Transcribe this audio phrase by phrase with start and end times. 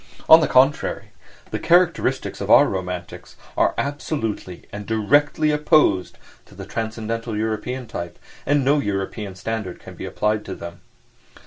[0.27, 1.09] On the contrary,
[1.51, 8.17] the characteristics of our "romantics" are absolutely and directly opposed to the transcendental European type,
[8.43, 10.81] and no European standard can be applied to them.